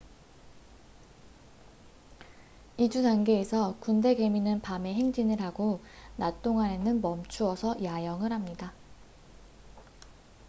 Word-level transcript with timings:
이주 2.79 3.03
단계에서 3.03 3.75
군대 3.79 4.15
개미는 4.15 4.59
밤에 4.61 4.95
행진을 4.95 5.39
하고 5.41 5.79
낮 6.17 6.41
동안에는 6.41 7.01
멈추어서 7.03 7.83
야영을 7.83 8.31
합니다 8.33 8.73